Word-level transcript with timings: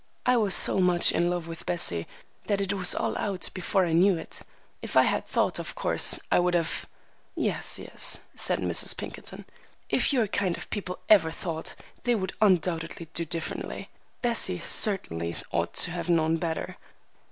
I 0.25 0.35
was 0.35 0.55
so 0.55 0.79
much 0.79 1.11
in 1.11 1.29
love 1.29 1.47
with 1.47 1.67
Bessie 1.67 2.07
that 2.47 2.59
it 2.59 2.73
was 2.73 2.95
all 2.95 3.15
out 3.19 3.51
before 3.53 3.85
I 3.85 3.93
knew 3.93 4.17
it. 4.17 4.41
If 4.81 4.97
I 4.97 5.03
had 5.03 5.27
thought, 5.27 5.59
of 5.59 5.75
course 5.75 6.19
I 6.31 6.39
would 6.39 6.55
have—" 6.55 6.87
"Yes, 7.35 7.77
yes," 7.77 8.17
said 8.33 8.61
Mrs. 8.61 8.97
Pinkerton, 8.97 9.45
"if 9.91 10.11
your 10.11 10.25
kind 10.25 10.57
of 10.57 10.71
people 10.71 10.97
ever 11.07 11.29
thought, 11.29 11.75
they 12.03 12.15
would 12.15 12.33
undoubtedly 12.41 13.09
do 13.13 13.25
differently. 13.25 13.89
Bessie 14.23 14.57
certainly 14.57 15.35
ought 15.51 15.75
to 15.75 16.11
know 16.11 16.29
better. 16.29 16.77